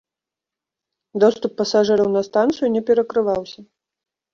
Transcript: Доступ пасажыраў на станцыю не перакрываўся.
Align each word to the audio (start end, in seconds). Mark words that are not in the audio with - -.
Доступ 1.25 1.51
пасажыраў 1.61 2.13
на 2.17 2.21
станцыю 2.31 2.67
не 2.79 2.87
перакрываўся. 2.93 3.59